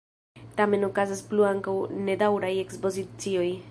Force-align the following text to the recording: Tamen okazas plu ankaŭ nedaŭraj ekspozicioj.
Tamen 0.61 0.85
okazas 0.87 1.21
plu 1.33 1.47
ankaŭ 1.51 1.77
nedaŭraj 2.09 2.55
ekspozicioj. 2.67 3.51